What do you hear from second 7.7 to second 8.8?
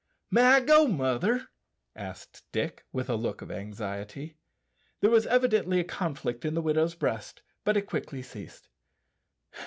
it quickly ceased.